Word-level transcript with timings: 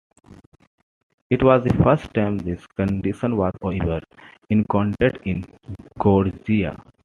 It 1.29 1.43
was 1.43 1.63
the 1.63 1.75
first 1.83 2.11
time 2.15 2.39
this 2.39 2.65
condition 2.65 3.37
was 3.37 3.53
ever 3.63 4.01
encountered 4.49 5.21
in 5.25 5.45
Georgia. 6.01 6.81